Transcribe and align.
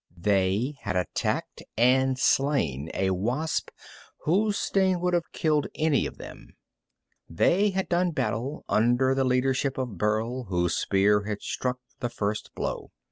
They 0.17 0.77
had 0.81 0.95
attacked 0.95 1.61
and 1.77 2.17
slain 2.17 2.89
a 2.95 3.11
wasp 3.11 3.69
whose 4.23 4.57
sting 4.57 4.99
would 4.99 5.13
have 5.13 5.31
killed 5.31 5.67
any 5.75 6.07
of 6.07 6.17
them. 6.17 6.55
They 7.29 7.69
had 7.69 7.87
done 7.87 8.09
battle 8.09 8.65
under 8.67 9.13
the 9.13 9.23
leadership 9.25 9.77
of 9.77 9.99
Burl, 9.99 10.45
whose 10.45 10.75
spear 10.75 11.25
had 11.25 11.43
struck 11.43 11.77
the 11.99 12.09
first 12.09 12.49
blow. 12.55 12.89